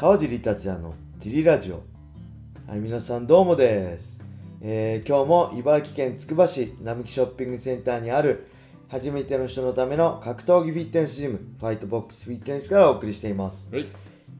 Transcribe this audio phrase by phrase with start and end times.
[0.00, 1.82] 川尻達也のジリラジオ。
[2.68, 4.24] はい、皆さんどうもです。
[4.62, 8.46] えー今日も茨城県つくば市並木ショッピングセンターにある
[8.88, 13.74] 初めての人のための格闘技フィットネスジム、ファイトボックスフィットネスからお送りしています。
[13.74, 13.86] はい。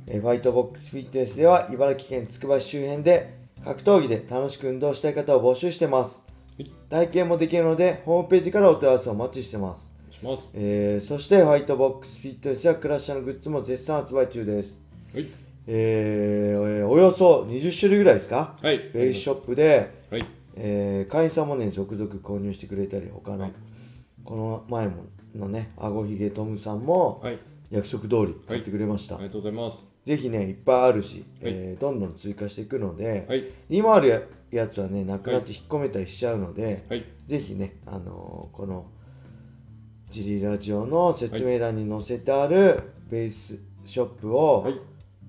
[0.06, 3.34] えーファイトボックスフィットネスでは茨城県つくば市周辺で
[3.64, 6.24] 格闘技で楽しく運動したい方を募集してます。
[6.56, 6.70] はい。
[6.88, 9.92] 体験もできるので、ホームページからお問い合わせをお待ちしてます。
[10.22, 10.52] ます。
[10.54, 14.86] えーそして、ホワイトボックスフィットネスやクラッシャーのグッズも絶賛発売中です。
[15.12, 15.47] はい。
[15.70, 18.56] えーおよそ20種類ぐらいですか？
[18.62, 20.24] はいベースショップで、はい。
[20.56, 23.50] えー会員さんもね、続々購入してくれたり、他の、
[24.24, 25.04] この前も
[25.36, 27.38] のね、あごひげトムさんも、はい。
[27.70, 29.16] 約束通り買ってくれました。
[29.16, 29.84] ありがとうございます。
[30.06, 37.04] ぜひね、いっぱいあるし、えーどんどん追加していくので、はい今あるややつはね、なくなって引っ込めたりしちゃうので、はい。
[37.26, 38.86] ぜひね、あのーこの
[40.10, 44.74] ジリラジオの説明欄に載せてあるベースショップをはい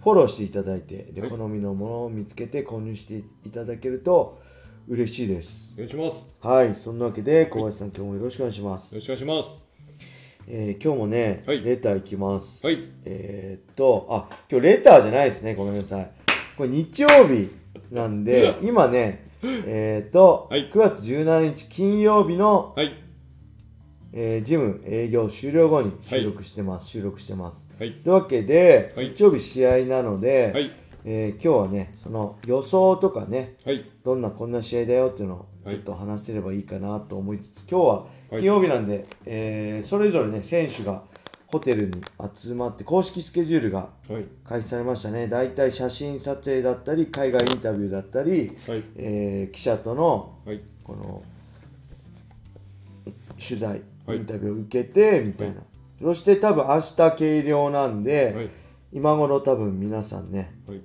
[0.02, 4.40] フォローしていただいて、ではい好みのものを見つけて購入していただけると
[4.88, 5.74] 嬉しいです。
[5.76, 6.28] お願いします。
[6.42, 8.96] はい、そんなわけで小林さん、今日もよろしくお願いします。
[8.96, 9.64] よろしくお願いします。
[10.48, 12.66] えー今日もね、はいレターいきます。
[12.66, 15.54] はいえーっと、あ、今日レターじゃないですね。
[15.54, 16.12] ごめんなさい。
[16.58, 17.50] これ日曜日
[17.92, 23.09] なんで、今ね、えーっと、はい9月17日金曜日の、はい。
[24.12, 26.88] えージム営業終了後に収録してます。
[26.88, 27.70] 収録してます。
[27.80, 27.92] はい。
[27.92, 30.72] というわけで、はい日曜日試合なので、はい。
[31.06, 33.86] えー今日はね、その予想とかね、はい。
[34.04, 38.08] どんなこんな試合だよっていうのをはいちょっと話せればいいかなと思いつつ、今日ははい
[38.38, 41.04] 金曜日なんで、えーそれぞれね、選手が
[41.48, 41.92] ホテルに
[42.36, 44.26] 集まって、公式スケジュールがはい。
[44.44, 45.28] 開始されましたね。
[45.28, 48.84] 大体写真撮影だったり、海外インタビューだったり、はい。
[48.96, 50.62] えー記者とのはい。
[50.84, 51.22] この
[53.38, 53.82] 取材、はい
[54.14, 55.62] インタビューを受けて、みたいな。
[56.02, 58.50] そして多分明日計量なんで、はい。
[58.92, 60.82] 今頃多分皆さんね、はい。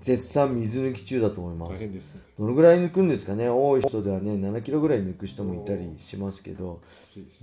[0.00, 1.78] 絶賛水抜き中だと思います。
[2.00, 2.20] すね。
[2.38, 3.48] どのぐらい抜くんですかね？
[3.48, 6.80] 多い人ではね、7キロぐらい抜く人もいたりしますけど。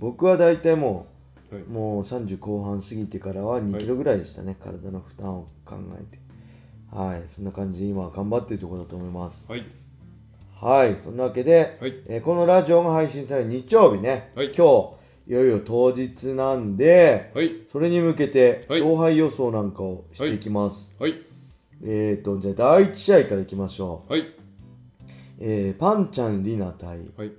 [0.00, 1.06] 僕は大体も
[1.50, 1.62] はい。
[1.62, 6.18] う、もう30後半過ぎてからは2キロぐらいでしたね、体の負担を考えて。
[6.90, 9.48] はい、そんな感じで今は頑張ってるところだと思います。
[10.60, 10.88] はい。
[10.88, 14.96] はい、そんなわけで、はいえーこのラジオが配信される日曜日ね、はい今
[15.26, 17.50] 日、いよいよ当日なんで、はい。
[17.70, 20.96] それに向けてはい勝敗予想なんかをしていきます。
[20.98, 21.14] はい。
[21.84, 24.12] えーと、じゃあ第1試合からいきましょう。
[24.12, 24.24] はい。
[25.40, 27.30] えー、パンちゃんりな対、はい。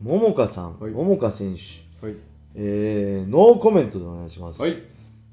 [0.00, 2.16] ももかさん、はいももか選手、はい。
[2.56, 4.62] えー、ノーコメントでお願いします。
[4.62, 4.72] はい。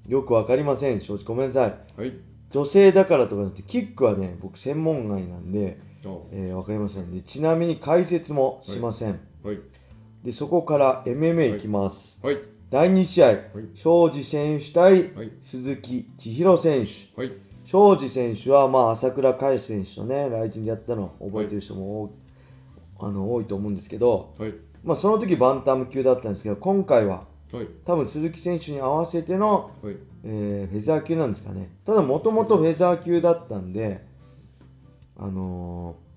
[0.07, 1.01] よくわかりません。
[1.01, 1.73] 正直ごめんなさい。
[1.99, 2.13] はい。
[2.51, 5.88] 女性だからとかじゃなくて、キックはね、僕専門外なんで、お
[6.31, 7.11] えー、わかりません。
[7.11, 9.19] で、ちなみに解説もしません。
[9.43, 9.59] はい。
[10.23, 12.25] で、そこから MMA いきます。
[12.25, 12.37] はい。
[12.71, 13.35] 第2試合、
[13.73, 17.21] 庄司選手対はい鈴木千尋選手。
[17.21, 17.31] はい。
[17.65, 22.11] 庄司選手は、まあ、朝倉海選手とね、来人でやったの覚えてる人も多い,、
[23.01, 24.53] あの多いと思うんですけど、はい。
[24.83, 27.67] まあ、その時バンタム級だったんですけど、今回ははい。
[27.83, 29.95] 多分鈴木選手に合わせての、はい。
[30.23, 31.69] えーフェザー級なんですかね。
[31.85, 34.03] ただ、もともとフェザー級だったんで、
[35.19, 36.09] あのー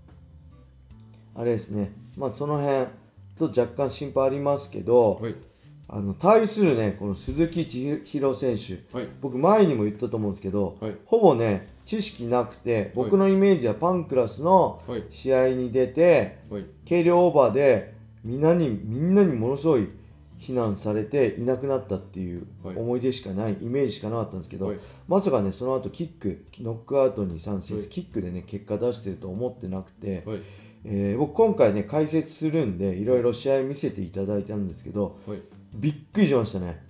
[1.34, 2.88] あれですね、まあ、その辺、
[3.38, 5.34] と若干心配ありますけど、はい。
[5.88, 9.08] あの、対するね、この鈴木千尋選手、はい。
[9.20, 16.64] 僕前にも言ったと思うんですけど、はいほぼね、知識なくて、僕のイメージはパンクラスのはい試合に出て、はい。
[16.86, 19.88] 軽量オーバーで、みんなに、みんなにものすごい
[20.42, 30.38] 非難されていなくなったっていうはい思い出しかない、イメージしかなかったんですけど、はいまさかね、その後キック、ノックアウトに参戦キックでね、結果出してると思ってなくて、はい。
[30.84, 35.38] えー僕今回ね、解説するんで、いろいろ試合見せていただいたんですけど、はい。
[35.74, 36.82] びっくりしましたね。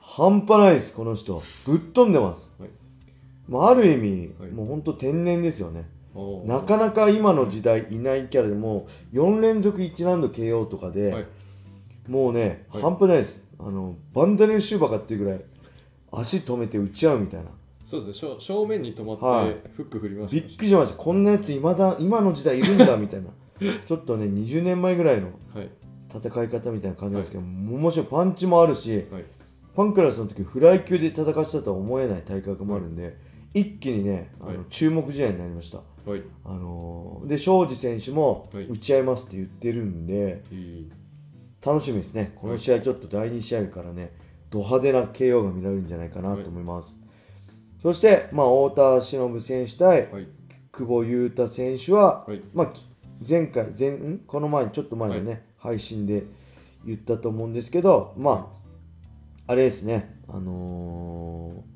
[0.00, 1.42] 半端ないです、この人。
[1.66, 2.54] ぶっ飛んでます。
[2.60, 2.70] はい。
[3.48, 5.88] まあ、ある意味、はいもうほんと天然ですよね。
[6.46, 11.26] なかなか今の時代いないキャラでもう4連続1ラウンド KO とかで、はい。
[12.08, 13.44] もうね、はい半端ないです。
[13.58, 15.44] あの、バンダレルシューバかっていうぐらい
[16.12, 17.50] 足止めて打ち合うみたいな。
[17.84, 18.34] そうですね。
[18.36, 20.96] 正正面に止まはいって、フック振りまびっしくりしました。
[20.96, 23.30] こんなやつ今だ、今の時代いるんだみたいな。
[23.86, 25.58] ちょっとね、20年前ぐらいのた。
[25.60, 25.70] はい。
[26.08, 29.24] 戦い方みたいな感じなんですけど、もちろんパンチもあるし、はい。
[29.74, 33.16] パンクラスの時フライ級で戦ってたとは思えない体格もあるんで、
[33.52, 35.78] 一気にね、あの、はい注目試合になりました。
[36.08, 36.22] はい。
[36.44, 40.90] あのーで、庄司選手もはい打ち合いますって言ってるんで、いい。
[41.64, 42.32] 楽しみですね。
[42.36, 44.10] この試合ちょっと第2試合からね、
[44.50, 47.00] ド派手な KO が見られるんじゃないかなと思います。
[47.78, 50.26] そして、まあ、太田忍選手対はい。
[50.72, 52.84] 久保優太選手は、はいまあ、き
[53.26, 54.18] 前回、前、ん？
[54.26, 56.24] この前、ちょっと前のね、配信で
[56.84, 58.50] 言ったと思うんですけど、ま
[59.46, 61.74] あ、あれですね、あのー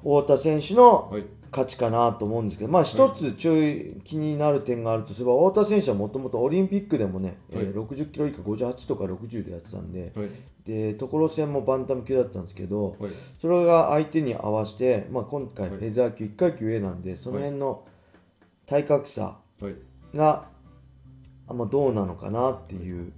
[0.00, 1.12] 太田選手の
[1.48, 7.64] はい勝ちかなと思うんですけど、まあ一つ注意、気になる点があるとすれば、太田選手はもともとオリンピックでもね、はい。
[7.64, 10.28] えー60キロ以下58とか60でやってたんで、はい。
[10.64, 13.10] で、所戦もバンタム級だったんですけど、はい。
[13.36, 15.78] それが相手に合わせて、まあ今回はい。
[15.78, 17.82] フェザー級1階級上なんで、その辺の
[18.66, 20.16] 体格差はい。
[20.16, 20.48] が、
[21.48, 23.12] あまあ、どうなのかなっていう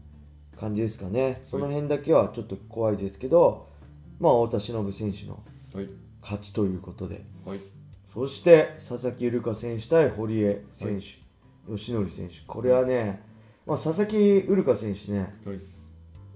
[0.56, 1.38] 感じですかね。
[1.43, 3.67] その辺だけはちょっと怖いですけど、
[4.21, 5.43] まあ太田忍選手の
[5.75, 5.88] はい。
[6.23, 7.25] 勝ちということで。
[7.44, 7.80] はい
[8.12, 12.41] そして、佐々木優香選手対堀江選手、吉典選手。
[12.45, 13.23] これはね、
[13.65, 15.59] まあ、佐々木優香選手ね、はい。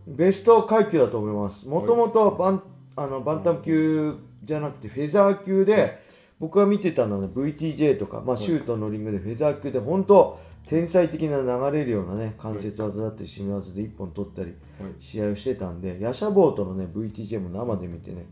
[0.06, 1.67] ベスト階級だと思います。
[1.67, 2.62] もともとバン、
[2.94, 5.99] あの、バンタム級じゃなくて、フェザー級で、
[6.38, 10.38] 僕が見てたのは、ね、VTJ とか、まあ、シュートのリングでフェザー級で、本当
[10.69, 14.50] 天才的な流れるようなね、関節技だったり、締め技で一本取ったり、
[14.81, 14.93] はい。
[15.00, 18.26] 試合をしてたんで、ヤシャボーとのね、VTJ も生で見てね、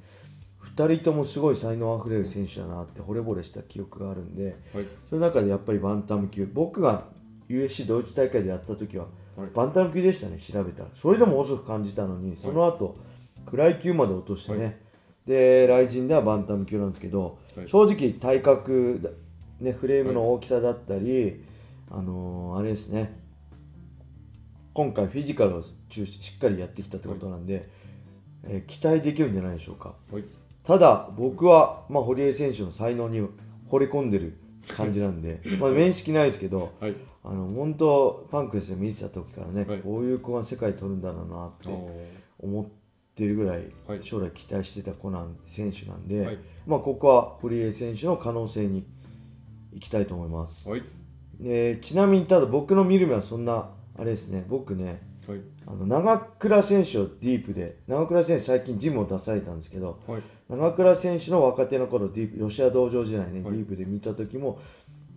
[0.63, 4.57] 二人ともすごい才能あふれる選手だなって惚れ惚れした記憶があるんで、はい。
[5.05, 7.09] その中でやっぱりバンタム級、僕が
[7.49, 9.07] USC ドイツ大会でやった時は、
[9.37, 9.49] はい。
[9.53, 10.89] バンタム級でしたね、調べたら。
[10.93, 12.97] それでも遅く感じたのに、その後、
[13.51, 14.77] フライ級まで落としてね、はい。
[15.27, 17.69] で、ライジンではバンタム級なんですけど、はい。
[17.69, 19.01] 正直体格、
[19.61, 21.43] ね、フレームの大きさだったり、
[21.91, 23.19] あのーあれですね、
[24.75, 27.69] 今回フィジカルを中心しっかりやってきたってことなんで、
[28.45, 29.95] えー期待できるんじゃないでしょうか。
[30.13, 30.25] はい
[30.65, 33.21] ただ、僕は、まあ、堀江選手の才能に
[33.69, 34.35] 惚れ込んでる
[34.77, 36.95] 感じなんで、 まあ、面識ないですけど、はい。
[37.25, 39.81] あの、本当パンクですね、見てた時からね、はい。
[39.81, 41.69] こういう子が世界取るんだろうなって
[42.41, 42.67] 思っ
[43.15, 46.39] てるぐらいはい、将来期待してた子なん、選手なんで、はい。
[46.67, 48.87] まあ、ここは堀江選手の可能性に
[49.73, 50.69] 行きたいと思います。
[50.69, 50.83] はい。
[51.41, 55.41] でちなみに、ただ僕の見る目はそんな、あれですね、僕ね、はい。
[55.67, 60.23] あの、長倉選手をディープで、長倉選手最近ジムを出されたんですけど、はい。
[60.49, 63.53] 長倉選手の若手の頃、ディープ、吉田道場時代ね、はい。
[63.53, 64.59] ディープで見た時も、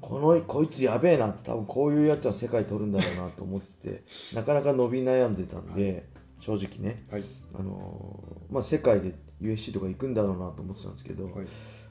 [0.01, 4.03] この、こいつやべえなって、多分こういうやつは世界取るんだろうなと思ってて、
[4.35, 6.05] なかなか伸び悩んでたんで、
[6.39, 7.23] 正直ね、はい。
[7.55, 11.33] あのーまあ、世界で USC とか行くんだろうなと思ってたんですけど、はい。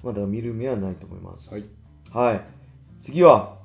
[0.05, 1.55] まだ見る目はないと思います。
[2.13, 2.35] はい。
[2.35, 2.45] はい。
[2.99, 3.59] 次は、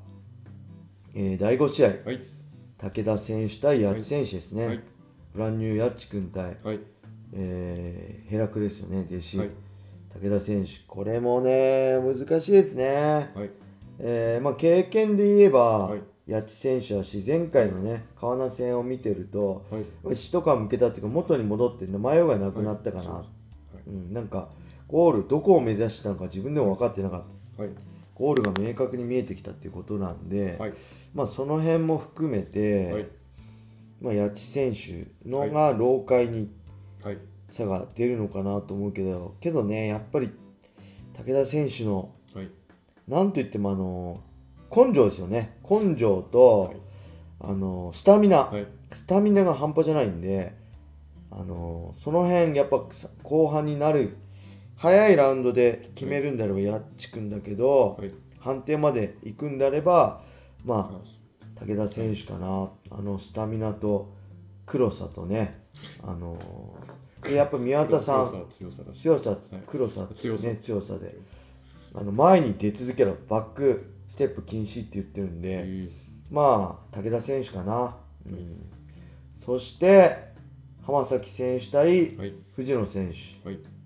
[1.14, 2.39] えー第5試合、はい
[2.82, 4.68] 武田選手対八千選手ですね。
[4.68, 4.84] はい
[5.32, 6.80] ブランニューヤッチ君対、はい
[7.34, 9.38] えーヘラクレスよね、弟子。
[9.38, 9.50] はい
[10.10, 13.30] 武田選手、これもね、難しいですね。
[13.36, 13.50] はい
[14.00, 21.98] えーまあ、経験で言えば、はい八千選手だし、前回のね、川名戦を見てると、はい一皮向けたっていうか、元に戻って、迷い
[22.28, 23.12] がなくなったかな。
[23.12, 24.50] はいうん、なんか、
[24.88, 27.24] ゴール、どこを目指してたのか自分でも分かってなかっ
[27.58, 27.64] た。
[27.64, 27.72] はい
[28.20, 30.74] ゴールが明確に見えてきたっていうことなんで、はい。
[31.16, 33.08] まあ、その辺も含めて、はい。
[34.02, 36.52] まあ、八千選手のが老快に
[37.02, 37.18] はい。
[37.50, 40.32] 差が出るのかなと思うけど、けどね、やっぱり
[41.14, 42.50] 武田選手の、はい。
[43.08, 44.22] なんといってもあの、
[44.70, 45.58] 根性ですよね。
[45.68, 46.78] 根性と、はい。
[47.42, 48.68] あの、スタミナ、はい。
[48.92, 50.54] スタミナが半端じゃないんで、
[51.32, 54.16] あの、その辺、やっぱさ後半になる、
[54.80, 58.12] 早いラウンドで決めるんであれば、やっちくんだけど、はい。
[58.40, 60.22] 判定まで行くんであれば、
[60.64, 64.10] まあ、あ武田選手かな、あのスタミナと
[64.66, 65.60] 黒さとね、
[66.02, 66.40] あの
[67.24, 69.36] でやっぱ宮田さん、強さ強さ
[69.68, 70.48] 黒さ、強さ。
[70.48, 71.14] ね、強さで、
[71.94, 75.88] あの前に出続けろ、バックステップ禁止って言ってるんで、いい
[76.32, 77.98] まあ、武田選手かな。
[78.28, 78.72] うん、
[79.36, 80.30] そして、
[80.86, 82.34] 浜崎選手対はい。
[82.56, 83.50] 藤野選手。
[83.50, 83.79] はい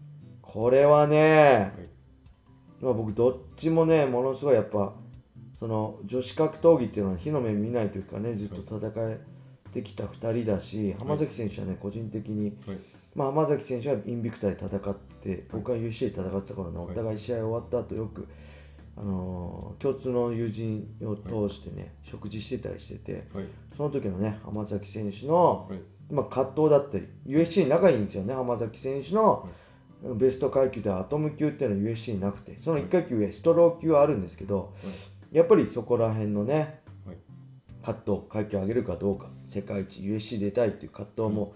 [0.53, 4.93] これはね、はいまあ、僕どっちもねものすごいやっぱ
[5.55, 9.19] その女子格闘技っていうのは火の目見ない時からねずっと戦え
[9.73, 12.77] てきた2人だし浜崎選手はね個人的に、はい。
[13.15, 18.27] まあ、浜崎選手はインビクタで戦ってて僕が UC で戦ってた頃ねお互い試合終わった後よく、
[18.95, 23.45] あのー共通の友人を通してね、食事してたりしててはい。
[23.71, 25.79] その時のね浜崎選手の、はい。
[26.13, 29.49] まあ、葛藤だったり USC に仲いいんですよね浜崎選手の
[30.19, 34.73] ベスト階級でアトム級っていうのは USC になくてその1階級上ストロー級はあるんですけど
[35.31, 37.17] やっぱりそこら辺のねはい。
[37.81, 41.53] 葛藤階級上げるかどうか世界一 USC 出たいっていう葛藤も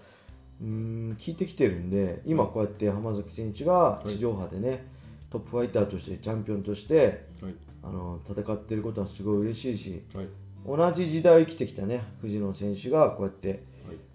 [0.62, 4.86] うーん聞いてきてるんで今こうやって浜崎選手が地上波でね
[5.30, 7.54] トップファイターとしてチャンピオンとしてはい。
[7.84, 10.27] あの戦ってることはすごい嬉しいしはい。
[10.66, 13.60] 同じ時代を生きてきたね藤野選手がこうやってはい。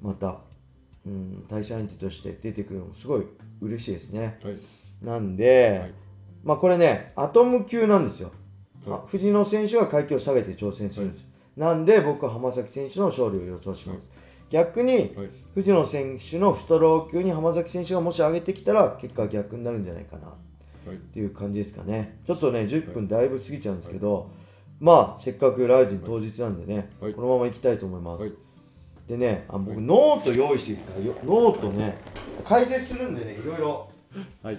[0.00, 0.38] また、
[1.04, 3.26] うん、対戦相手として出てくるのもすごい
[3.62, 4.38] 嬉しいですね。
[4.42, 4.56] はい
[5.04, 5.90] なんで、はい
[6.44, 8.28] まあこれね、アトム級なんですよ。
[8.28, 8.38] はい
[8.94, 11.26] あ藤野選手が階級を下げて挑戦するんです。
[11.56, 14.10] なんで僕は浜崎選手の勝利を予想します。
[14.50, 15.10] 逆に、はい
[15.54, 20.26] 藤野選手のストロー級に浜崎選手がもし上げてきたら結果は逆になるんじゃないかな。
[20.26, 20.34] は
[20.92, 22.18] いっていう感じですかね。
[22.26, 24.30] ちょっとね、10分だいぶ過ぎちゃうんですけど、
[24.80, 28.36] まあ、せっかくライジン当日なんでね、はいこのまま行きたいと思います。
[29.12, 31.00] はいでね、あ僕、ノート用意していいですか？
[31.00, 31.98] よノートね、
[32.44, 33.88] 解説するんでね、いろいろ、
[34.42, 34.58] はい。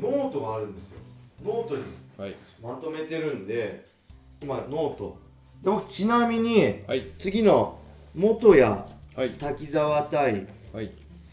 [0.00, 1.00] ノートがあるんですよ。
[1.42, 1.82] ノートに
[2.16, 2.34] はい。
[2.62, 3.84] まとめてるんで、
[4.40, 5.16] 今、ノート。
[5.64, 7.02] で僕、ちなみに、はい。
[7.18, 7.78] 次の
[8.14, 8.84] 元谷、は
[9.18, 9.30] い。
[9.30, 10.92] 滝沢対はい。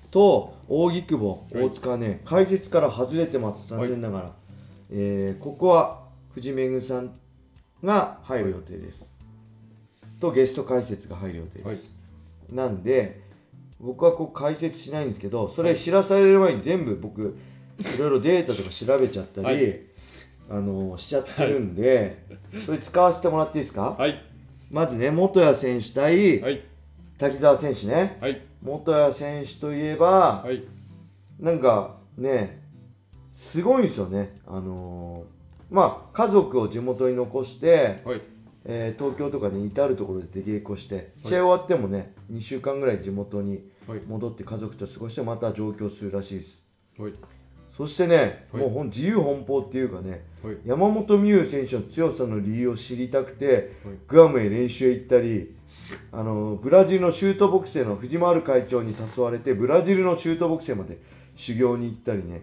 [0.10, 1.66] と扇久保、はい。
[1.66, 4.32] 大塚はね、解説から外れてます、残念ながら。
[4.90, 6.04] えー、ここは
[6.34, 7.12] 藤めさん
[7.84, 9.17] が入る予定です。
[10.20, 12.04] と、ゲスト解説が入る予定です。
[12.52, 13.22] なんで、
[13.80, 17.38] 僕はこう解説しないんですけど、それ知らされる前に全部僕、
[17.80, 19.80] いろいろデータとか調べちゃったり、はい。
[20.50, 22.18] あのしちゃってるんで、
[22.66, 24.22] それ使わせてもらっていいですか、はい。
[24.72, 26.62] まずね、元谷選手対はい。
[27.18, 28.18] 滝沢選手ね。
[28.22, 28.42] はい。
[28.62, 30.64] 元谷選手といえば、はい。
[31.40, 32.62] なんかね、
[33.32, 34.40] すごいんですよね。
[34.48, 35.38] あのー
[35.70, 38.22] まあ、家族を地元に残して、はい
[38.70, 44.02] えー東京とかに至るところで出稽古して、試合終わってもね、2週間ぐらい地元にはい。
[44.06, 46.68] 戻って家族と過ごしてまた上京するらしいです。
[47.00, 47.14] はい。
[47.70, 48.70] そしてね、はい。
[48.70, 50.58] もう自由奔放っていうかね、はい。
[50.66, 53.96] 山本美優選手の強さの理由を知りたくて、はい。
[54.08, 55.56] グアムへ練習へ行ったり、
[56.12, 60.98] あのブラジルのシュートボクセーの藤丸会長に誘われて、ブラジルのシュートボクセーまで
[61.38, 62.42] 修行に行ったりね、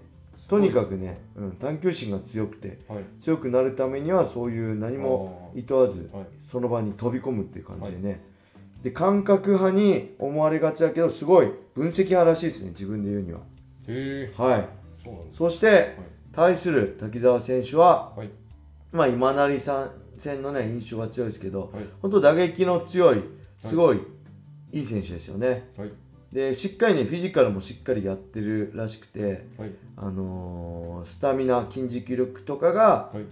[0.48, 3.04] とにかくね、うん、探求心が強くて、はい。
[3.20, 6.26] 強くなるためにはそういう何もいとわず、はい。
[6.38, 8.22] その場に飛び込むっていう感じでね、
[8.82, 13.40] で感覚派に思われがちだけどすごい分析派らしいですね自分で言うには。
[13.88, 14.68] へえはい。
[15.30, 15.96] そして、
[16.32, 18.28] 対する滝沢選手ははい。
[18.92, 21.84] まあ今成さん戦のね印象が強いですけど、はい。
[22.02, 23.22] 本当打撃の強い。
[23.56, 23.98] すごい、
[24.72, 25.68] い、い選手ですよね。
[25.78, 25.90] はい。
[26.34, 33.24] でしっかりねフィジカルもしっかりやってるらしくてはいあのースタミナ筋持久力とかがはい。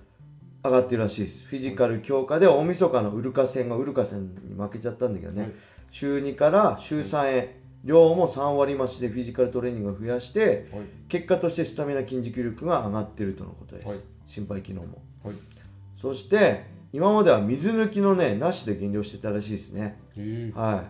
[0.64, 1.48] 上がってるらしいです。
[1.48, 5.52] フィジカル強化で大晦日のウルカ戦がウルカ戦に負けちゃったんだけどね、はい。
[5.90, 10.82] 週2から週3へ、量も3割増しでフィジカルトレーニングを増やして、はい。
[11.08, 13.98] 結果としてスタミナ筋持久力が上がってるとのことです、はい。
[14.28, 15.02] 心肺機能も。
[15.24, 15.34] はい。
[15.96, 19.98] そして今までは水抜きのねなしで減量してたらしいですね。
[20.54, 20.84] は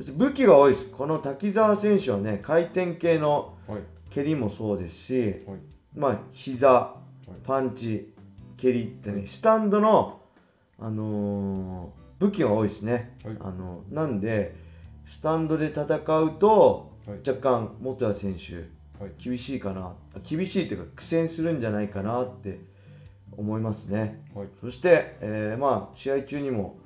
[0.00, 0.12] い。
[0.12, 0.92] 武器が多いです。
[0.92, 5.58] この滝沢選手はね回転系のはい蹴りもそうですしはい。
[5.96, 6.94] まあ膝
[7.44, 8.12] パンチ
[8.56, 10.20] 蹴りってねスタンドの
[10.78, 13.36] あのー武器が多いですね、はい。
[13.40, 14.56] あのなんで
[15.06, 17.28] スタンドで戦うと、はい。
[17.28, 18.56] 若干元谷選手
[19.02, 19.12] はい。
[19.22, 19.94] 厳しいかな。
[20.28, 22.58] 厳しいというか苦戦するんじゃないかなって
[23.36, 24.24] 思いますね。
[24.34, 24.48] はい。
[24.60, 26.76] そして、えーまあ試合中にも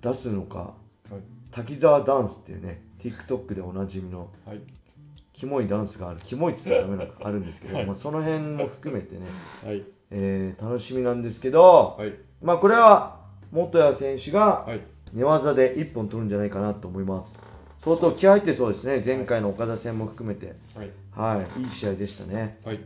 [0.00, 0.74] 出すのかは
[1.18, 1.22] い。
[1.52, 4.60] 滝沢ダンスっていうね TikTok でおなじみのはい
[5.32, 6.20] キモいダンスがある。
[6.22, 9.26] キモいって言ったらダメなのかあるんですけど、まあ、その辺も含めてね、
[9.64, 9.82] はい。
[10.10, 12.12] えー楽しみなんですけど、はい。
[12.42, 13.20] まあこれは
[13.50, 14.80] 元谷選手がはい。
[15.12, 17.46] 寝技で1本取るんじゃないかなと思います。
[17.78, 20.54] 相当気合入ってそうですね前回の岡田戦も含めて。
[20.74, 21.36] はい。
[21.38, 21.60] はい。
[21.60, 22.58] いい試合でしたね。
[22.64, 22.78] はい。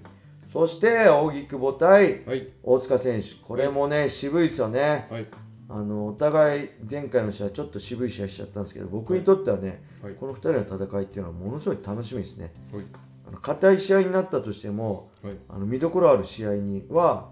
[0.44, 2.48] そして扇久保対はい。
[2.62, 3.28] 大塚選手。
[3.44, 5.06] これもね渋いですよね。
[5.10, 5.26] はい。
[5.68, 10.14] あのお互い前回の試合ちょっと渋い試合しちゃったんですけど僕にとってはね、はい。
[10.14, 12.52] この2人の戦いっていうのはものすごい楽しみですね。
[12.72, 12.84] はい。
[13.26, 15.34] あの硬い試合になったとしてもはい。
[15.48, 17.30] あの見どころある試合には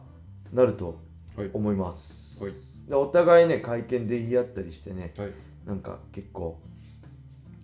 [0.53, 0.99] なると
[1.37, 1.51] はい。
[1.53, 2.53] 思います、はい。
[2.89, 5.31] でお互いね会見で言い合ったりしてねはい。
[5.65, 6.59] なんか結構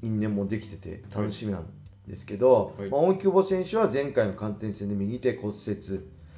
[0.03, 1.67] 因縁もできてて楽しみなん
[2.07, 2.89] ですけど、はい。
[2.89, 5.77] まあ、大久保選手は前回の寒天戦で右手骨折、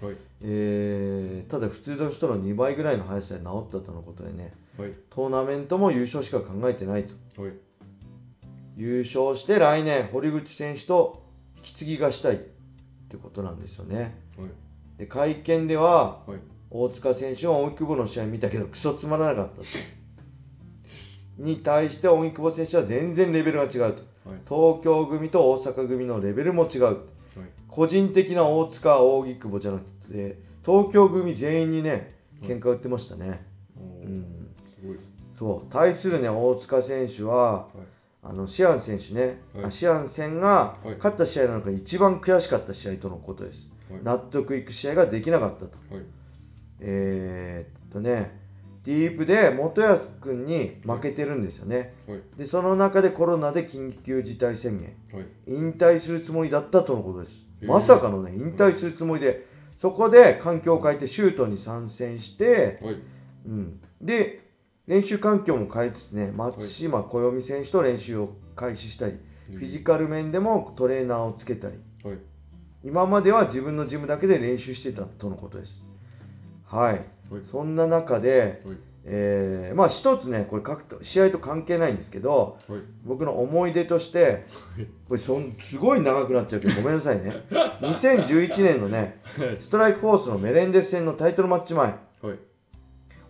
[0.00, 0.16] はい。
[0.40, 4.92] えーただ普通の人の2倍ぐらいの速さで治ったとのことでねはい。
[5.10, 7.42] トーナメントも優勝しか考えてないと。
[7.42, 7.52] はい
[8.76, 11.22] 優勝して来年堀口選手と
[11.58, 12.36] 引き継ぎがしたい。
[12.36, 14.18] ってことなんですよね。
[14.38, 14.48] はい。
[14.98, 16.38] で会見でははい。
[16.70, 19.62] 大塚選手は大久保の試合見たけどクソつまらなかったと
[21.36, 23.80] に対して大久保選手は全然レベルが違うと。
[23.80, 23.92] はい。
[24.48, 26.96] 東京組と大阪組のレベルも違うはい。
[27.68, 33.44] 個人的な大塚扇久保じゃなくて東京組全員にね喧嘩売ってましたね、
[33.76, 34.24] おー。
[34.64, 35.72] すごいですそう。
[35.72, 37.91] 対するね大塚選手ははい
[38.24, 39.64] あのシアン選手ね、はい。
[39.66, 40.96] あシアン戦がはい。
[40.96, 44.00] 勝った試合の中で一番悔しかった試合とのことです、はい。
[44.04, 45.72] 納得いく試合ができなかったと。
[45.92, 46.04] はい。
[46.80, 48.40] えー、っとね
[48.84, 51.94] ディープで元安君に負けてるんですよね。
[52.08, 52.20] はい。
[52.36, 55.20] でその中でコロナで緊急事態宣言。
[55.20, 55.28] はい。
[55.48, 57.48] 引退するつもりだったとのことです。
[57.62, 59.44] まさかのね引退するつもりで
[59.76, 62.96] そこで環境を変えてシュートに参戦して、はい。
[63.46, 64.51] うん、で
[64.86, 69.12] 練習環境も変えつつね松島小読選手と練習を開始したり
[69.46, 71.74] フィジカル面でもトレーナーをつけたり
[72.04, 72.18] はい。
[72.84, 75.84] 今までは自分のジムだけで練習してたとのことです。
[76.66, 77.00] はい、はい。
[77.44, 78.76] そんな中で、はい。
[79.04, 82.80] えーまあ一つねこれ格闘試合と関係ないんですけどはい。
[83.04, 84.44] 僕の思い出として
[85.08, 87.32] これそんすごい長くなっちゃうけど ごめんなさいね。
[87.80, 89.20] 2011年のね
[89.60, 91.86] ストライクフォースのメレンデス戦のタイトルマッチ前。
[91.86, 91.98] はい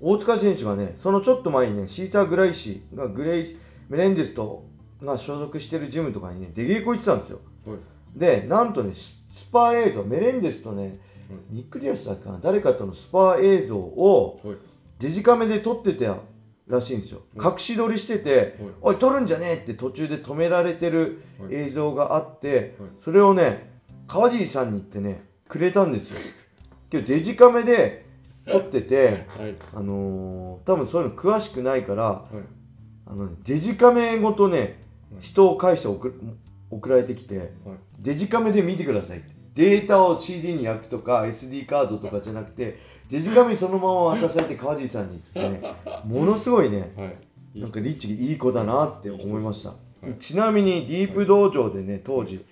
[0.03, 3.57] 大塚選手がねそのちょっと前にねシーサー・グライシーがグレイ
[3.89, 4.65] メレンデスと
[5.01, 7.41] が所属してるジムとかにね出稽古行ってたんですよ。
[7.67, 7.79] はい。
[8.19, 10.99] でなんとねスパー映像メレンデスとね
[11.51, 14.57] ニック・ディアスだっけかな誰かとのスパー映像をはい。
[14.99, 16.17] デジカメで撮ってた
[16.69, 17.21] らしいんですよ。
[17.35, 23.71] 隠し撮りしてて「おい撮るんじゃねえ!」って途中で止められてる映像があってそれをね
[24.09, 26.35] 川尻さんに言ってねくれたんですよ。
[26.91, 28.02] けどデジカメで
[28.47, 29.55] 撮っててはい。
[29.75, 32.37] あのー、多分そういうの詳しくないからはい。
[33.07, 34.83] あのねデジカメごとね
[35.21, 36.15] 人を介して送
[36.71, 37.49] 送られてきてはい。
[38.01, 39.33] デジカメで見てくださいって。
[39.55, 42.79] データを CD に焼くとか SD カードとかじゃなくて
[43.11, 45.61] デジカメそのまま渡されて川尻さんにっつってね
[46.07, 47.61] ものすごいねはい。
[47.61, 49.75] なんかリッチいい子だなって思いました、
[50.19, 52.43] ちなみにディープ道場でね当時、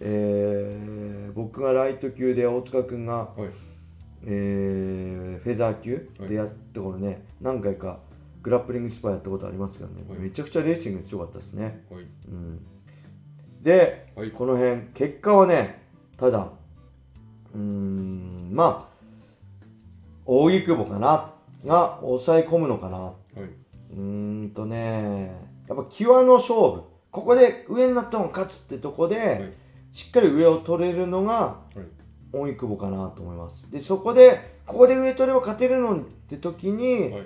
[0.00, 3.71] えー僕がライト級で大塚君が、はい
[4.24, 6.28] えーフェザー級はい。
[6.28, 7.24] でやった頃ね。
[7.40, 7.98] 何回か
[8.42, 10.18] グラップリングスパやったことありますけどね、はい。
[10.18, 11.84] めちゃくちゃレーシング強かったですね。
[11.90, 12.04] はい。
[13.62, 14.30] で、はい。
[14.30, 15.82] この辺結果はね
[16.16, 16.48] ただ
[17.54, 18.92] うーんまあ
[20.24, 21.30] 大木久保かな
[21.64, 22.98] が抑え込むのかな。
[22.98, 23.40] はい。
[23.92, 25.30] うーんとね
[25.68, 26.82] やっぱ際の勝負。
[27.10, 29.52] ここで上になった方が勝つってとこで、はい。
[29.92, 31.78] しっかり上を取れるのがはい
[32.32, 33.70] 大井久保かなと思います。
[33.70, 37.22] でそこでここで上取れば勝てるのって時に、はい。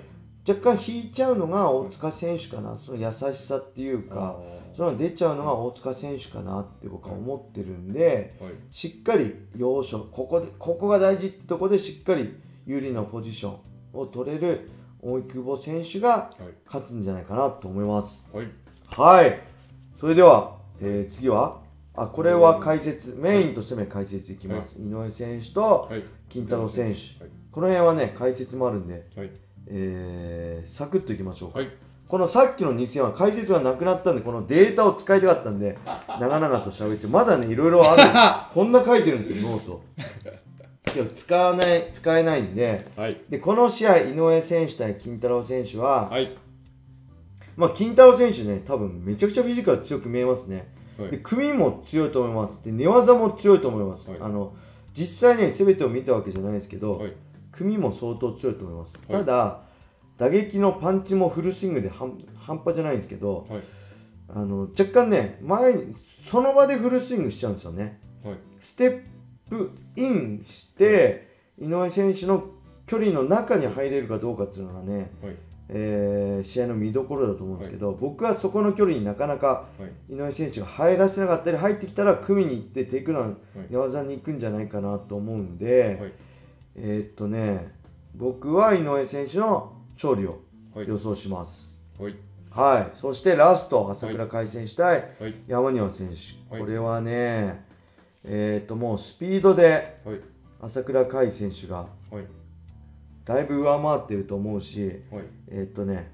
[0.49, 2.77] 若干引いちゃうのが大塚選手かな。
[2.77, 8.53] その優しさっていうかあその出ちゃうのが大塚選手かなって僕は思ってるんで、はい。
[8.71, 12.33] しっかり要所ここでここが大事ってとこでしっかり
[12.65, 13.57] 有利なポジショ
[13.93, 14.69] ンを取れる
[15.01, 16.31] 扇久保選手がはい。
[16.65, 18.31] 勝つんじゃないかなと思います。
[18.33, 18.47] はい。
[18.89, 19.39] はい。
[19.93, 21.66] それでは、えー次は？
[21.97, 23.15] あこれは解説。
[23.19, 26.03] メインとして解説いきます、井上選手とはい。
[26.29, 27.31] 金太郎選手、はい。
[27.51, 29.31] この辺はね解説もあるんで、はい。
[29.67, 31.53] えー、サクッといきましょう。
[32.07, 35.77] このさっきの2戦は解説がなくなったんでこのデータを使いたかったんで
[36.21, 38.01] 長々と喋ってまだねいろいろある
[38.53, 39.81] こんな書いてるんですよノート。
[40.85, 42.85] けど使わない使えないんで。
[42.95, 43.17] はい。
[43.27, 46.37] でこの試合井上選手対金太郎選手は、はい。
[47.57, 50.76] まあ、金太郎選手ね、多分めちゃくちゃフィジカル強く見えますね。
[50.97, 52.63] はいで、組も強いと思います。
[52.63, 54.11] で、寝技も強いと思います。
[54.11, 54.53] はいあの、
[54.93, 57.13] 実際ね、全てを見たわけじゃないですけど、はい
[57.51, 58.99] 組も相当強いと思います。
[59.07, 59.61] はいただ、
[60.17, 63.61] 打撃のパンチもフルスイングで半半端じゃないんですけど、はい
[64.29, 67.99] あの、若干ね、前に、その場でフルスイングしちゃうんですよね。
[68.23, 69.01] はいステッ
[69.49, 72.51] プインして、井上選手の
[72.85, 75.35] 距離の中に入れるかどうかっていうのがね、はい
[75.69, 80.13] えー試合の見どころだと思うんですけど、僕はそこの距離になかなかはい。
[80.13, 83.37] 井上選手が入らせなかったり入ってきたら組みに行ってテイクダウン、
[83.71, 86.11] 技に行くんじゃないかなと思うんで、はい。
[86.75, 87.75] えーっとね
[88.15, 90.39] 僕は井上選手の勝利を
[90.73, 90.87] はい。
[90.87, 91.83] 予想します。
[91.99, 92.15] はい。
[92.49, 95.33] はい、そしてラスト朝倉海選手対はい。
[95.47, 96.61] ヤマニハ選手、はい。
[96.61, 97.65] これはね
[98.23, 100.19] えーっともうスピードではい。
[100.59, 101.87] 朝倉海選手がはい
[103.27, 105.23] だいぶ上回ってると思うしはい。
[105.49, 106.11] えーっとね、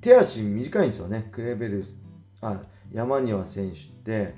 [0.00, 1.84] 手足短いんですよね、クレベル、
[2.42, 2.60] あ、
[2.92, 4.34] 山庭選手って、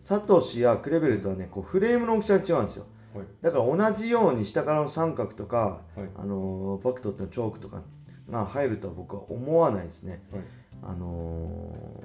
[0.00, 2.86] サトシやクレベルとはね、こうフレームの大きさが違うんですよ。
[3.14, 3.26] はい。
[3.40, 6.08] だから同じように下からの三角とか、はい。
[6.16, 7.82] あのーバクトってのチョークとか
[8.30, 10.22] が入るとは僕は思わないですね。
[10.32, 10.42] はい。
[10.82, 12.02] あの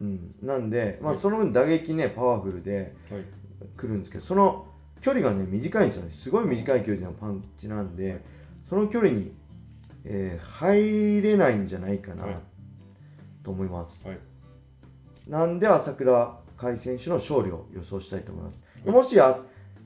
[0.00, 0.34] ーうん。
[0.42, 3.24] なんで、まあその分打撃ね、パワフルではい。
[3.76, 4.66] 来るんですけど、その
[5.02, 6.10] 距離がね、短いんですよね。
[6.10, 8.24] すごい短い距離のパンチなんで、
[8.62, 9.32] その距離に、
[10.04, 12.36] えー入れないんじゃないかな、はい
[13.42, 14.08] と思います。
[14.08, 14.18] はい
[15.28, 18.64] なんで朝倉海選手の勝利を予想したいと思います。
[18.84, 19.36] もしや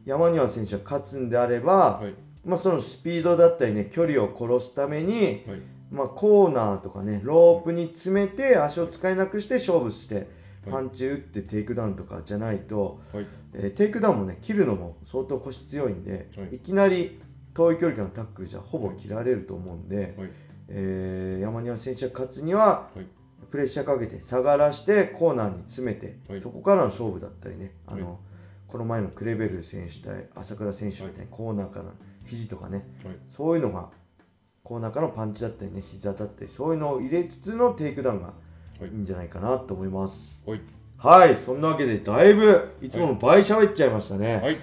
[0.05, 5.42] 山庭選手が勝つんであれば、はいまあ、そのスピードだったりね、距離を殺すために、はい
[5.90, 10.26] まあ、コーナーとかね、ロープに詰めて足を使えなくして勝負して、
[10.70, 13.26] パンチ打ってテイクダウンとかじゃないと、はい。
[13.55, 16.57] えーテイクダウンもね、切るのも相当腰強いんで、はい。
[16.56, 17.20] いきなり
[17.55, 20.31] 遠い距離からのタックルじゃほぼ切られると思うんで、はい。
[20.68, 23.07] えーヤマニハ選手が勝つには、はい。
[23.50, 26.40] プレッシャーかけて下がらしてコーナーに詰めて、はい。
[26.40, 28.18] そこからの勝負だったりねあの、はい。
[28.66, 31.92] この前のクレベル選手対朝倉選手みたいにコーナーからの
[32.24, 33.16] 肘とかねはい。
[33.29, 33.90] そういうのが
[34.64, 38.35] コーナーからのパンチだったりね膝だったりそういうのを入れつつのテイクダウンがは
[38.84, 40.60] いいいんじゃないかなと思いますはい
[40.98, 44.36] はい、そんなわけで、だいぶ、いつもの倍喋っちゃいましたね。
[44.42, 44.56] はい。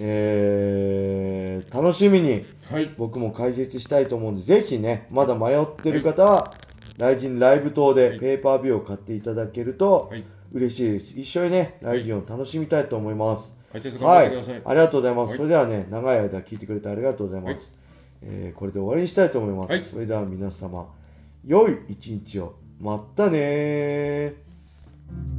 [0.00, 2.90] えー、楽しみに、はい。
[2.98, 6.52] 僕も解説したいと思うんで、ぜひね、まだ迷ってる方は、
[6.98, 11.18] ライジンライブ等でペーパービューを買っていただけるとはい嬉しいです。
[11.18, 13.58] 一緒にね、ライジンを楽しみたいと思います。
[13.70, 15.28] 解説頑はい張ってください。、ありがとうございます。
[15.28, 17.76] はいそれではね、長い間聞いてくれてありがとうございます。
[18.22, 19.72] えーこれで終わりにしたいと思います。
[19.72, 20.88] はいそれでは皆様、
[21.44, 22.54] 良い一日を。
[22.80, 25.37] まったねー。